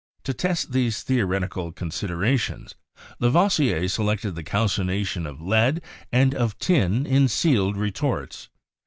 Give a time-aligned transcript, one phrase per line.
[0.23, 2.73] To test these theoretical considerations,
[3.19, 5.79] Lavoisier se lected the calcination of lead
[6.11, 8.49] and of tin in sealed retorts.